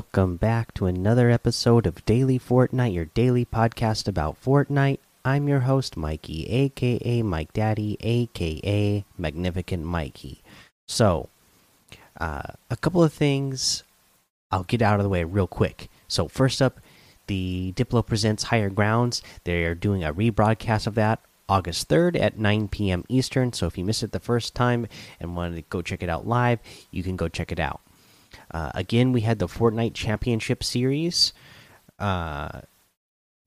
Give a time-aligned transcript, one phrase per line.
[0.00, 4.98] Welcome back to another episode of Daily Fortnite, your daily podcast about Fortnite.
[5.26, 10.40] I'm your host, Mikey, aka Mike Daddy, aka Magnificent Mikey.
[10.88, 11.28] So,
[12.18, 13.82] uh, a couple of things
[14.50, 15.90] I'll get out of the way real quick.
[16.08, 16.80] So, first up,
[17.26, 19.20] the Diplo Presents Higher Grounds.
[19.44, 23.04] They're doing a rebroadcast of that August 3rd at 9 p.m.
[23.10, 23.52] Eastern.
[23.52, 24.86] So, if you missed it the first time
[25.20, 26.58] and wanted to go check it out live,
[26.90, 27.82] you can go check it out.
[28.50, 31.32] Uh, again, we had the Fortnite Championship Series,
[31.98, 32.60] uh,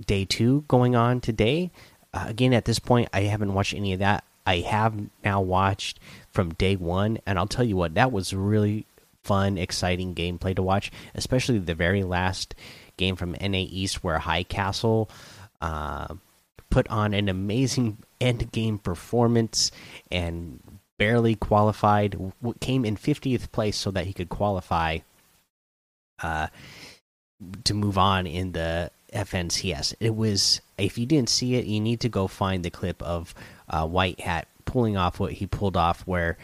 [0.05, 1.71] day two going on today.
[2.13, 4.23] Uh, again, at this point, I haven't watched any of that.
[4.45, 5.99] I have now watched
[6.31, 8.85] from day one, and I'll tell you what, that was really
[9.23, 12.55] fun, exciting gameplay to watch, especially the very last
[12.97, 15.09] game from NA East where High Castle
[15.61, 16.15] uh,
[16.69, 19.71] put on an amazing end game performance
[20.11, 20.59] and
[20.97, 22.15] barely qualified,
[22.59, 24.99] came in 50th place so that he could qualify
[26.21, 26.47] uh,
[27.63, 29.93] to move on in the FNCS.
[29.99, 33.33] It was, if you didn't see it, you need to go find the clip of
[33.69, 36.37] uh, White Hat pulling off what he pulled off, where,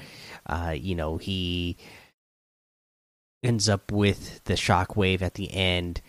[0.46, 1.78] uh, you know, he
[3.44, 6.02] ends up with the shockwave at the end,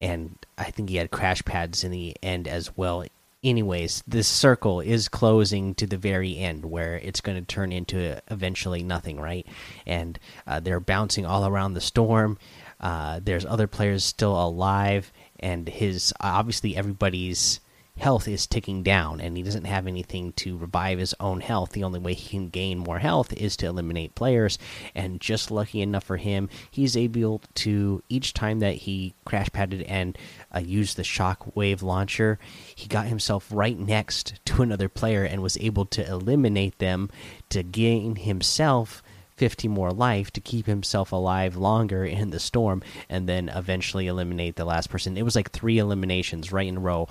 [0.00, 3.04] and I think he had crash pads in the end as well
[3.42, 8.20] anyways, this circle is closing to the very end where it's going to turn into
[8.30, 9.46] eventually nothing, right?
[9.86, 12.38] And uh, they're bouncing all around the storm.
[12.80, 17.60] Uh, there's other players still alive, and his obviously everybody's
[17.98, 21.72] health is ticking down and he doesn't have anything to revive his own health.
[21.72, 24.58] The only way he can gain more health is to eliminate players.
[24.94, 29.82] And just lucky enough for him, he's able to, each time that he crash padded
[29.82, 30.16] and
[30.54, 32.38] uh, used the shockwave launcher,
[32.74, 37.10] he got himself right next to another player and was able to eliminate them
[37.50, 39.02] to gain himself.
[39.36, 44.54] 50 more life to keep himself alive longer in the storm and then eventually eliminate
[44.54, 45.16] the last person.
[45.16, 47.08] It was like three eliminations right in a row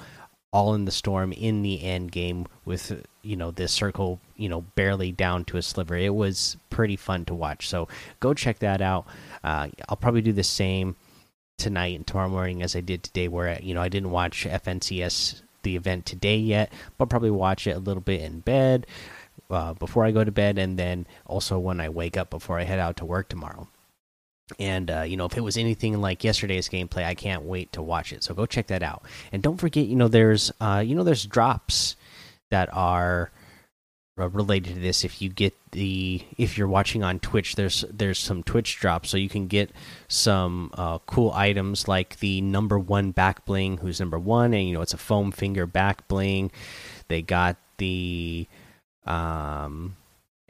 [0.51, 4.61] all in the storm in the end game with you know this circle you know
[4.75, 5.95] barely down to a sliver.
[5.95, 7.69] It was pretty fun to watch.
[7.69, 7.87] So
[8.19, 9.05] go check that out.
[9.43, 10.95] Uh, i'll probably do the same
[11.61, 15.43] tonight and tomorrow morning as i did today where you know i didn't watch fncs
[15.61, 18.87] the event today yet but probably watch it a little bit in bed
[19.51, 22.63] uh, before i go to bed and then also when i wake up before i
[22.63, 23.67] head out to work tomorrow
[24.59, 27.81] and uh, you know if it was anything like yesterday's gameplay i can't wait to
[27.81, 28.23] watch it.
[28.23, 29.03] So go check that out.
[29.31, 31.95] And don't forget you know there's uh, you know there's drops
[32.49, 33.31] that are
[34.19, 35.03] uh, related to this.
[35.03, 39.09] If you get the if you're watching on twitch there's there's some twitch drops.
[39.09, 39.71] So you can get
[40.07, 44.53] some uh, cool items like the number one back bling who's number one.
[44.53, 46.51] And you know it's a foam finger back bling.
[47.07, 48.47] They got the
[49.07, 49.97] um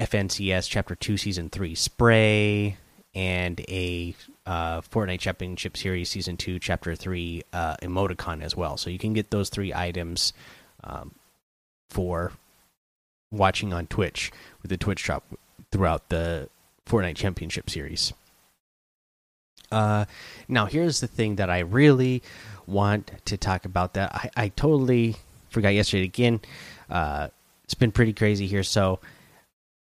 [0.02, 2.76] fncs chapter 2 season 3 spray
[3.14, 8.78] and a uh, Fortnite Championship Series Season 2, Chapter 3 uh, emoticon as well.
[8.78, 10.34] So you can get those three items
[10.84, 11.12] um,
[11.90, 12.32] for
[13.32, 15.24] watching on Twitch with the Twitch drop
[15.72, 16.50] throughout the
[16.86, 18.14] Fortnite Championship Series.
[19.72, 20.06] Uh,
[20.48, 22.22] now, here's the thing that I really
[22.68, 25.16] want to talk about that I, I totally
[25.50, 26.04] forgot yesterday.
[26.04, 26.42] Again,
[26.90, 27.30] uh,
[27.64, 28.64] it's been pretty crazy here.
[28.64, 29.00] So,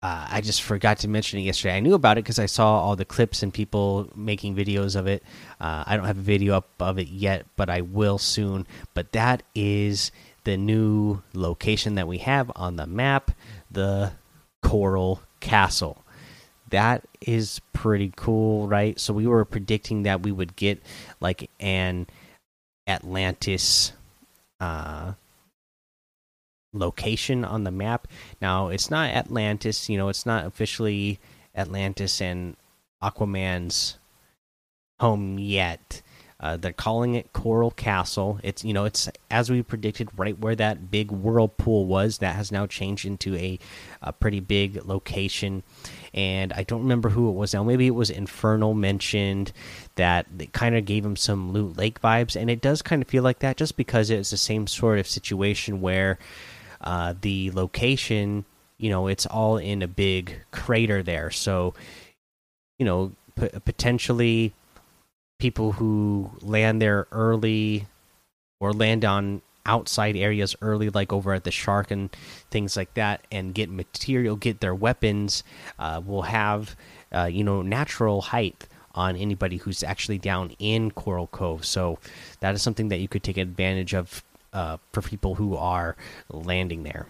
[0.04, 1.76] uh, I just forgot to mention it yesterday.
[1.76, 5.06] I knew about it because I saw all the clips and people making videos of
[5.06, 5.22] it.
[5.60, 8.66] Uh, I don't have a video up of it yet, but I will soon.
[8.96, 10.12] But that is
[10.44, 13.32] the new location that we have on the map
[13.70, 14.14] the
[14.64, 16.04] Coral Castle.
[16.70, 19.00] That is pretty cool, right?
[19.00, 20.82] So we were predicting that we would get
[21.20, 22.08] like an
[22.88, 23.92] Atlantis
[24.60, 25.14] uh,
[26.74, 28.08] location on the map.
[28.42, 31.20] Now, it's not Atlantis, you know, it's not officially
[31.56, 32.56] Atlantis and
[33.02, 33.98] Aquaman's
[35.00, 36.02] home yet.
[36.42, 38.40] Uh, they're calling it Coral Castle.
[38.42, 42.18] It's you know it's as we predicted, right where that big whirlpool was.
[42.18, 43.60] That has now changed into a,
[44.02, 45.62] a pretty big location,
[46.16, 47.64] and I don't remember who it was now.
[47.64, 49.52] Maybe it was Infernal mentioned
[49.96, 53.08] that it kind of gave him some Loot Lake vibes, and it does kind of
[53.08, 56.18] feel like that just because it's the same sort of situation where
[56.82, 58.46] uh, the location,
[58.78, 61.30] you know, it's all in a big crater there.
[61.32, 61.74] So,
[62.80, 64.54] you know, potentially
[65.40, 67.88] people who land there early
[68.60, 72.10] or land on outside areas early, like over at the shark and
[72.50, 75.44] things like that, and get material, get their weapons,
[75.78, 76.76] uh, will have,
[77.12, 81.66] uh, you know, natural height on anybody who's actually down in Coral Cove.
[81.66, 82.00] So
[82.40, 85.96] that is something that you could take advantage of uh, for people who are
[86.30, 87.08] landing there.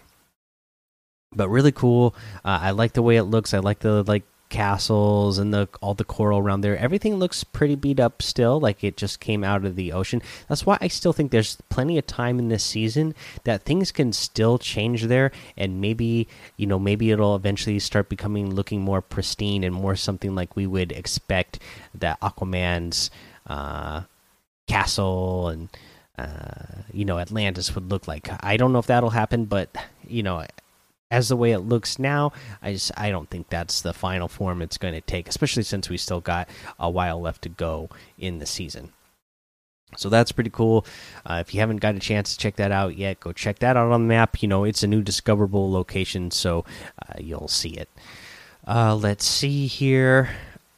[1.34, 2.14] But really cool.
[2.44, 3.54] Uh, I like the way it looks.
[3.54, 6.76] I like the like castles and the all the coral around there.
[6.76, 10.20] Everything looks pretty beat up still, like it just came out of the ocean.
[10.46, 14.12] That's why I still think there's plenty of time in this season that things can
[14.12, 16.28] still change there, and maybe
[16.58, 20.66] you know maybe it'll eventually start becoming looking more pristine and more something like we
[20.66, 21.58] would expect
[21.94, 23.10] that Aquaman's
[23.46, 24.02] uh,
[24.68, 25.70] castle and
[26.18, 28.28] uh, you know Atlantis would look like.
[28.44, 29.74] I don't know if that'll happen, but
[30.06, 30.44] you know
[31.12, 32.32] as the way it looks now,
[32.62, 35.90] I just I don't think that's the final form it's going to take, especially since
[35.90, 36.48] we still got
[36.78, 38.92] a while left to go in the season.
[39.98, 40.86] So that's pretty cool.
[41.26, 43.76] Uh, if you haven't got a chance to check that out yet, go check that
[43.76, 44.40] out on the map.
[44.42, 46.64] You know, it's a new discoverable location, so
[47.06, 47.90] uh, you'll see it.
[48.66, 50.30] Uh, let's see here.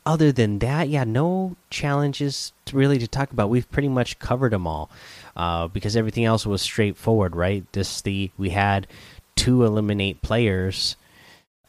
[0.07, 3.49] Other than that, yeah, no challenges to really to talk about.
[3.49, 4.91] We've pretty much covered them all
[5.35, 7.65] uh, because everything else was straightforward, right?
[7.73, 8.87] This the we had
[9.35, 10.97] two eliminate players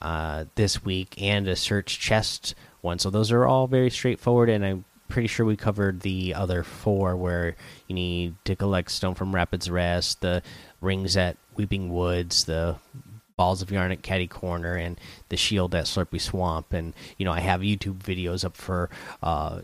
[0.02, 3.00] uh, this week and a search chest one.
[3.00, 7.16] So those are all very straightforward, and I'm pretty sure we covered the other four
[7.16, 7.56] where
[7.88, 10.42] you need to collect stone from Rapids Rest, the
[10.82, 12.76] rings at Weeping Woods, the
[13.38, 15.00] balls of yarn at Catty Corner, and
[15.30, 16.74] the shield at Slurpy Swamp.
[16.74, 18.90] And you know, I have YouTube videos up for.
[19.22, 19.62] Uh,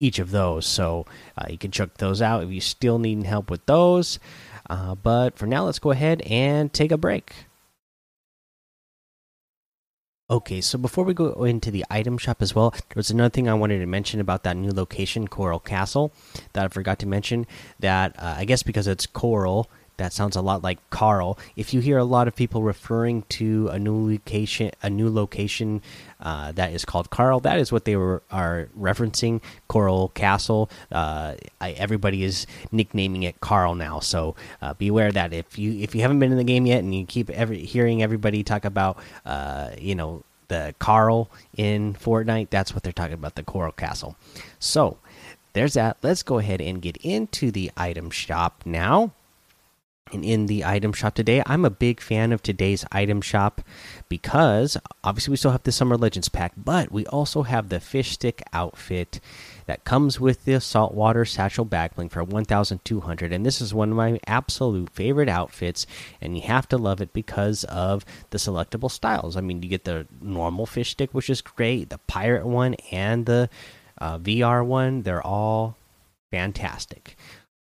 [0.00, 1.06] each of those, so
[1.38, 4.18] uh, you can check those out if you still need help with those.
[4.68, 7.32] Uh, but for now, let's go ahead and take a break.
[10.30, 13.46] Okay, so before we go into the item shop as well, there was another thing
[13.46, 16.12] I wanted to mention about that new location, Coral Castle,
[16.54, 17.46] that I forgot to mention.
[17.78, 21.38] That uh, I guess because it's coral, that sounds a lot like Carl.
[21.56, 25.82] If you hear a lot of people referring to a new location, a new location
[26.20, 29.40] uh, that is called Carl, that is what they were are referencing.
[29.68, 30.68] Coral Castle.
[30.90, 35.94] Uh, I, everybody is nicknaming it Carl now, so uh, beware that if you if
[35.94, 38.98] you haven't been in the game yet and you keep every, hearing everybody talk about,
[39.24, 44.16] uh, you know, the Carl in Fortnite, that's what they're talking about, the Coral Castle.
[44.58, 44.98] So
[45.52, 45.98] there's that.
[46.02, 49.12] Let's go ahead and get into the item shop now
[50.12, 51.42] and in the item shop today.
[51.46, 53.62] I'm a big fan of today's item shop
[54.08, 58.12] because obviously we still have the Summer Legends pack, but we also have the fish
[58.12, 59.20] stick outfit
[59.66, 64.20] that comes with the saltwater satchel backbling for 1200 and this is one of my
[64.26, 65.86] absolute favorite outfits
[66.20, 69.36] and you have to love it because of the selectable styles.
[69.36, 73.24] I mean you get the normal fish stick which is great the pirate one and
[73.24, 73.48] the
[73.96, 75.02] uh, vr one.
[75.02, 75.76] They're all
[76.30, 77.16] fantastic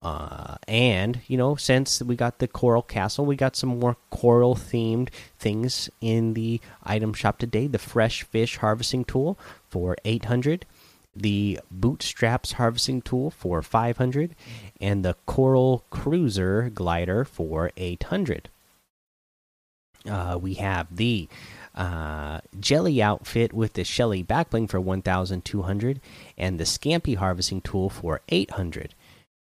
[0.03, 4.55] uh, and you know, since we got the coral castle, we got some more coral
[4.55, 5.09] themed
[5.39, 7.67] things in the item shop today.
[7.67, 9.39] The fresh fish harvesting tool
[9.69, 10.67] for 800,
[11.15, 14.35] the bootstraps harvesting tool for 500,
[14.81, 18.51] and the coral cruiser glider for 800.
[20.09, 21.29] Uh, we have the
[21.75, 26.01] uh, jelly outfit with the shelly backbling for 1200
[26.39, 28.95] and the scampy harvesting tool for 800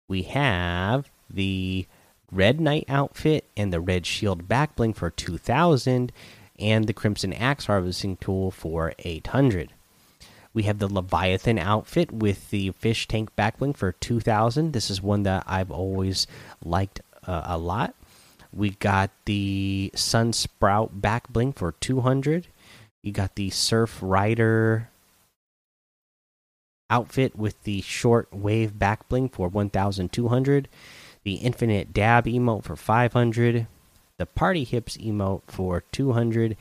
[0.07, 1.85] we have the
[2.31, 6.11] Red Knight outfit and the Red Shield backbling for 2000
[6.59, 9.73] and the Crimson Axe harvesting tool for 800.
[10.53, 14.71] We have the Leviathan outfit with the fish tank backbling for 2000.
[14.71, 16.27] This is one that I've always
[16.63, 17.95] liked uh, a lot.
[18.51, 22.47] We got the Sun Sprout backbling for 200.
[23.01, 24.89] You got the Surf Rider
[26.93, 30.69] outfit with the short wave back bling for 1200
[31.23, 33.65] the infinite dab emote for 500
[34.17, 36.55] the party hips emote for 200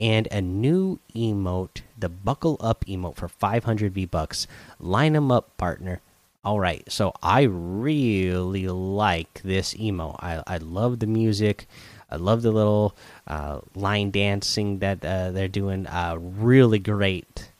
[0.00, 4.48] and a new emote the buckle up emote for 500 v bucks
[4.80, 6.00] line them up partner.
[6.44, 10.16] All right so i really like this emote.
[10.18, 11.68] I, I love the music.
[12.10, 15.86] I love the little uh, line dancing that uh, they're doing.
[15.86, 17.50] Uh, really great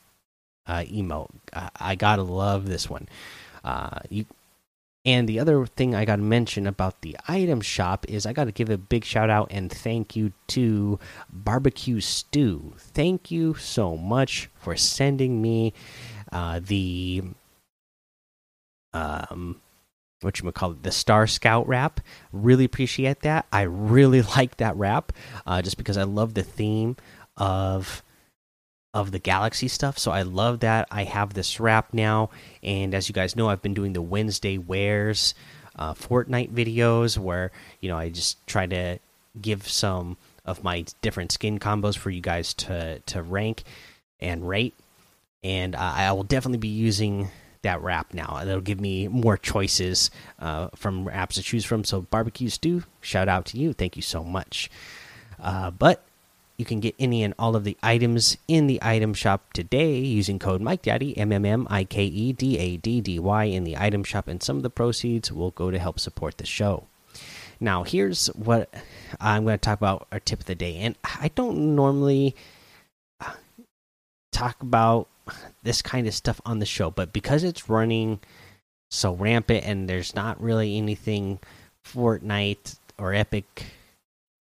[0.67, 1.31] uh, emote.
[1.53, 3.09] I, I, gotta love this one.
[3.65, 4.27] Uh, you
[5.05, 8.71] and the other thing I gotta mention about the item shop is I gotta give
[8.71, 10.99] a big shout out and thank you to
[11.31, 12.75] Barbecue Stew.
[12.79, 15.73] Thank you so much for sending me
[16.33, 17.23] uh, the
[18.93, 19.61] um
[20.23, 22.01] what you would call it the star scout wrap
[22.33, 25.13] really appreciate that i really like that wrap
[25.47, 26.97] uh, just because i love the theme
[27.37, 28.03] of
[28.97, 29.99] of the Galaxy stuff.
[29.99, 30.89] So I love that.
[30.91, 32.31] I have this wrap now,
[32.63, 35.35] and as you guys know, I've been doing the Wednesday wears
[35.79, 38.99] uh, Fortnite videos where you know I just try to
[39.39, 43.65] give some of my different skin combos for you guys to to rank
[44.19, 44.73] and rate.
[45.45, 47.29] And uh, I will definitely be using
[47.61, 48.41] that wrap now.
[48.45, 51.85] That'll give me more choices uh, from apps to choose from.
[51.85, 53.75] So barbecue stew, shout out to you.
[53.75, 54.71] Thank you so much.
[55.39, 56.03] Uh, but
[56.57, 60.39] you can get any and all of the items in the item shop today using
[60.39, 63.77] code MikeDaddy, M M M I K E D A D D Y, in the
[63.77, 66.85] item shop, and some of the proceeds will go to help support the show.
[67.61, 68.73] Now, here's what
[69.21, 70.77] I'm going to talk about our tip of the day.
[70.77, 72.35] And I don't normally
[73.21, 73.33] uh,
[74.33, 75.09] talk about
[75.63, 78.21] this kind of stuff on the show, but because it's running
[78.91, 81.39] so rampant and there's not really anything
[81.85, 83.65] Fortnite or Epic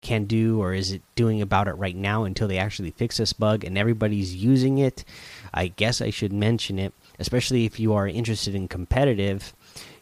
[0.06, 3.32] can do or is it doing about it right now until they actually fix this
[3.32, 5.04] bug and everybody's using it,
[5.52, 9.52] I guess I should mention it, especially if you are interested in competitive.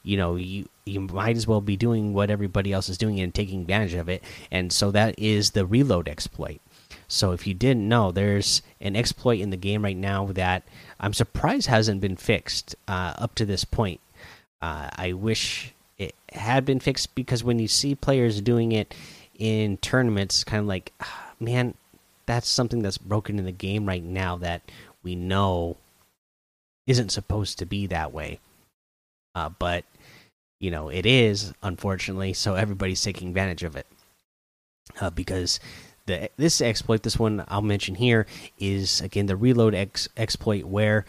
[0.03, 3.35] You know, you you might as well be doing what everybody else is doing and
[3.35, 4.23] taking advantage of it.
[4.51, 6.61] And so that is the reload exploit.
[7.09, 10.65] So if you didn't know, there's an exploit in the game right now that
[11.01, 14.01] I'm surprised hasn't been fixed uh, up to this point.
[14.61, 18.95] Uh, I wish it had been fixed because when you see players doing it
[19.39, 21.75] in tournaments, kind of like, ah, man,
[22.27, 24.63] that's something that's broken in the game right now that
[25.03, 25.77] we know
[26.87, 28.39] isn't supposed to be that way.
[29.35, 29.85] Uh, but
[30.61, 33.87] you know it is unfortunately, so everybody's taking advantage of it
[35.01, 35.61] uh, because
[36.07, 38.27] the this exploit, this one I'll mention here,
[38.59, 41.05] is again the reload ex exploit where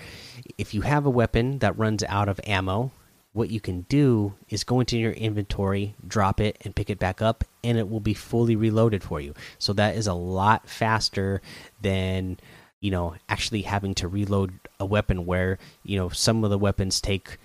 [0.58, 2.92] if you have a weapon that runs out of ammo
[3.36, 7.22] what you can do is go into your inventory, drop it, and pick it back
[7.22, 9.34] up, and it will be fully reloaded for you.
[9.60, 11.42] So that is a lot faster
[11.82, 12.38] than
[12.80, 17.02] you know actually having to reload a weapon where you know some of the weapons
[17.02, 17.38] take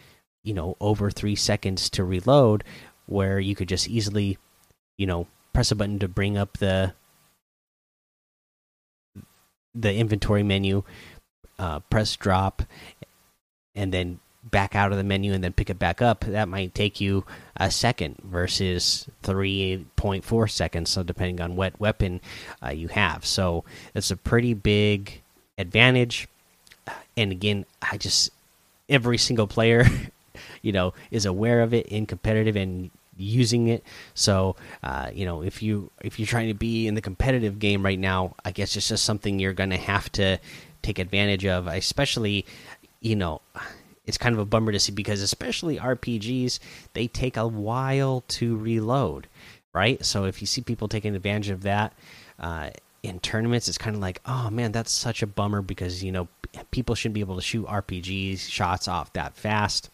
[0.44, 2.62] you know over three seconds to reload,
[3.06, 4.38] where you could just easily
[4.96, 6.92] you know press a button to bring up the
[9.74, 10.84] the inventory menu,
[11.58, 12.62] uh, press drop,
[13.74, 16.74] and then back out of the menu and then pick it back up, that might
[16.74, 17.24] take you
[17.56, 22.20] a second versus 3.4 seconds, so depending on what weapon
[22.64, 23.24] uh, you have.
[23.24, 25.20] So it's a pretty big
[25.58, 26.26] advantage.
[27.16, 28.30] And again, I just
[28.88, 29.84] every single player,
[30.62, 33.84] you know, is aware of it in competitive and using it.
[34.14, 37.84] So, uh, you know, if you if you're trying to be in the competitive game
[37.84, 40.38] right now, I guess it's just something you're to have to
[40.82, 42.46] take advantage of, especially,
[43.02, 43.42] you know
[44.10, 46.58] it's kind of a bummer to see because especially RPGs,
[46.94, 49.28] they take a while to reload,
[49.72, 50.04] right?
[50.04, 51.92] So if you see people taking advantage of that
[52.40, 52.70] uh,
[53.04, 56.26] in tournaments, it's kind of like, oh man, that's such a bummer because you know
[56.72, 59.90] people shouldn't be able to shoot RPG shots off that fast.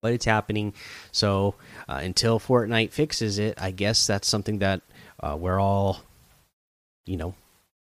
[0.00, 0.74] But it's happening.
[1.12, 1.54] So
[1.88, 4.82] uh, until Fortnite fixes it, I guess that's something that
[5.20, 6.00] uh, we're all,
[7.06, 7.36] you know,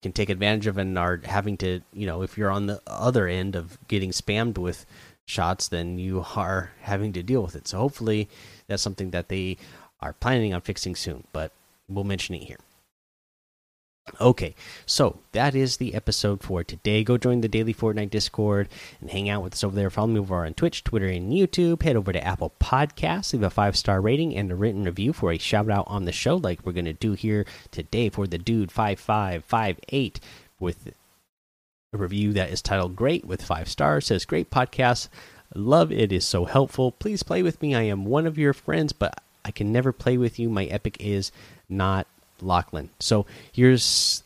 [0.00, 3.28] can take advantage of and are having to, you know, if you're on the other
[3.28, 4.87] end of getting spammed with
[5.26, 7.68] shots, then you are having to deal with it.
[7.68, 8.28] So hopefully
[8.66, 9.56] that's something that they
[10.00, 11.52] are planning on fixing soon, but
[11.88, 12.59] we'll mention it here.
[14.21, 14.54] Okay,
[14.87, 17.02] so that is the episode for today.
[17.02, 18.68] Go join the Daily Fortnite Discord
[19.00, 19.90] and hang out with us over there.
[19.90, 21.83] Follow me over on Twitch, Twitter, and YouTube.
[21.83, 25.33] Head over to Apple Podcasts, leave a five star rating and a written review for
[25.33, 28.38] a shout out on the show, like we're going to do here today for the
[28.38, 30.21] dude 5558
[30.61, 30.95] with
[31.93, 34.07] a review that is titled Great with five stars.
[34.07, 35.09] Says, Great podcast.
[35.55, 36.93] Love it is so helpful.
[36.93, 37.75] Please play with me.
[37.75, 40.49] I am one of your friends, but I can never play with you.
[40.49, 41.31] My epic is
[41.69, 42.07] not
[42.40, 42.90] Lachlan.
[42.99, 44.23] So here's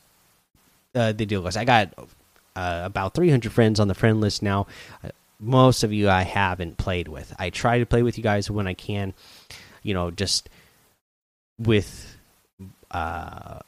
[0.94, 1.56] uh, the deal, guys.
[1.56, 1.92] I got
[2.56, 4.66] uh, about 300 friends on the friend list now.
[5.38, 7.34] Most of you I haven't played with.
[7.38, 9.14] I try to play with you guys when I can.
[9.82, 10.50] You know, just
[11.58, 12.16] with
[12.90, 13.60] uh,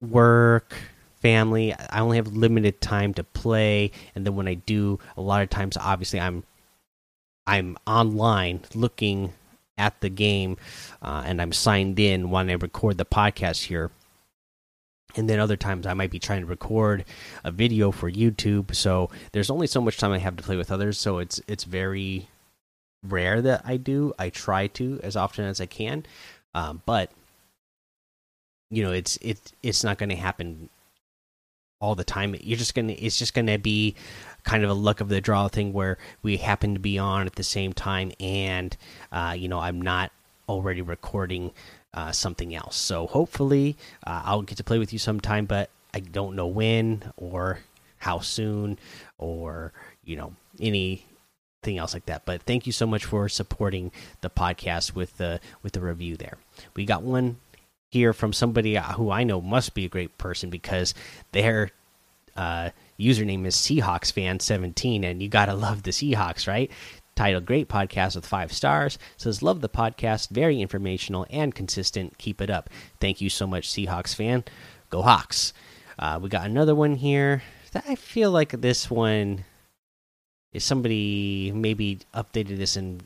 [0.00, 0.74] work
[1.20, 1.74] family.
[1.74, 5.50] I only have limited time to play, and then when I do, a lot of
[5.50, 6.44] times, obviously, I'm
[7.46, 9.32] I'm online looking
[9.78, 10.56] at the game,
[11.00, 13.90] uh, and I'm signed in when I record the podcast here.
[15.16, 17.04] And then other times I might be trying to record
[17.42, 18.74] a video for YouTube.
[18.74, 20.98] So there's only so much time I have to play with others.
[20.98, 22.28] So it's it's very
[23.02, 24.12] rare that I do.
[24.18, 26.04] I try to as often as I can,
[26.54, 27.10] um, but
[28.70, 30.68] you know it's it it's not going to happen
[31.80, 32.34] all the time.
[32.40, 33.94] You're just gonna it's just gonna be
[34.44, 37.36] kind of a luck of the draw thing where we happen to be on at
[37.36, 38.76] the same time, and
[39.12, 40.12] uh, you know I'm not
[40.48, 41.52] already recording
[41.94, 42.76] uh, something else.
[42.76, 47.12] So hopefully uh, I'll get to play with you sometime, but I don't know when
[47.16, 47.60] or
[47.98, 48.78] how soon
[49.18, 49.72] or
[50.04, 52.24] you know anything else like that.
[52.24, 56.38] But thank you so much for supporting the podcast with the with the review there.
[56.74, 57.36] We got one
[57.90, 60.94] hear from somebody who I know must be a great person because
[61.32, 61.70] their
[62.36, 66.70] uh, username is Seahawks fan 17, and you gotta love the Seahawks, right?
[67.18, 68.96] titled Great Podcast with five stars.
[69.16, 72.16] Says, Love the podcast, very informational and consistent.
[72.16, 72.70] Keep it up.
[73.00, 74.44] Thank you so much, Seahawks fan.
[74.88, 75.52] Go Hawks.
[75.98, 77.42] Uh, we got another one here.
[77.74, 79.44] I feel like this one
[80.52, 83.04] is somebody maybe updated this and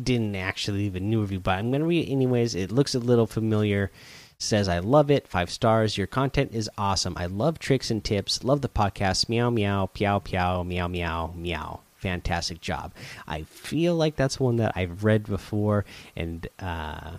[0.00, 2.54] didn't actually leave a new review, but I'm going to read it anyways.
[2.54, 3.90] It looks a little familiar.
[4.38, 5.28] Says, I love it.
[5.28, 5.96] Five stars.
[5.96, 7.14] Your content is awesome.
[7.16, 8.42] I love tricks and tips.
[8.42, 9.28] Love the podcast.
[9.28, 11.80] Meow, meow, meow, meow, meow, meow, meow.
[11.96, 12.92] Fantastic job.
[13.28, 15.84] I feel like that's one that I've read before,
[16.16, 17.18] and uh,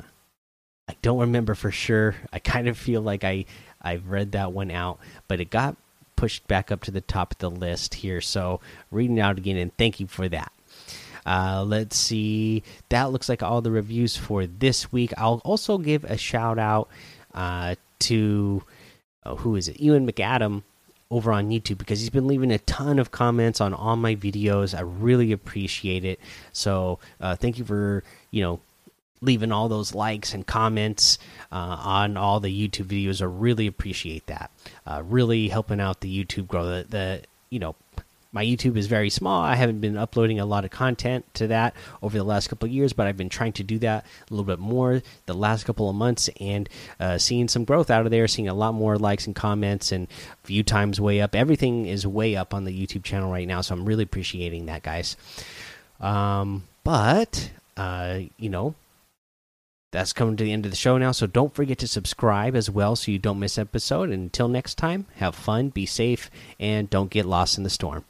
[0.89, 2.15] I don't remember for sure.
[2.33, 3.45] I kind of feel like I
[3.81, 4.99] I've read that one out,
[5.29, 5.77] but it got
[6.15, 8.21] pushed back up to the top of the list here.
[8.21, 8.59] So
[8.91, 10.51] reading out again, and thank you for that.
[11.25, 12.63] Uh, let's see.
[12.89, 15.13] That looks like all the reviews for this week.
[15.17, 16.89] I'll also give a shout out
[17.33, 18.63] uh, to
[19.25, 19.79] oh, who is it?
[19.79, 20.63] Ewan McAdam
[21.11, 24.75] over on YouTube because he's been leaving a ton of comments on all my videos.
[24.75, 26.19] I really appreciate it.
[26.51, 28.59] So uh, thank you for you know
[29.21, 31.17] leaving all those likes and comments
[31.51, 33.21] uh, on all the YouTube videos.
[33.21, 34.51] I really appreciate that.
[34.85, 36.65] Uh, really helping out the YouTube grow.
[36.65, 37.75] The, the you know
[38.33, 39.41] my YouTube is very small.
[39.41, 42.73] I haven't been uploading a lot of content to that over the last couple of
[42.73, 45.89] years, but I've been trying to do that a little bit more the last couple
[45.89, 46.67] of months and
[46.99, 50.07] uh, seeing some growth out of there, seeing a lot more likes and comments and
[50.45, 51.35] view times way up.
[51.35, 54.81] Everything is way up on the YouTube channel right now, so I'm really appreciating that,
[54.81, 55.15] guys.
[56.01, 58.73] Um, but uh, you know,
[59.91, 61.11] that's coming to the end of the show now.
[61.11, 64.09] So don't forget to subscribe as well so you don't miss episode.
[64.09, 68.03] And until next time, have fun, be safe, and don't get lost in the storm.